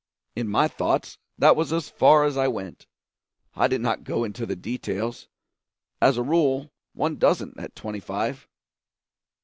[0.35, 2.87] In my thoughts that was as far as I went;
[3.55, 5.27] I did not go into the details;
[6.01, 8.47] as a rule one doesn't at twenty five.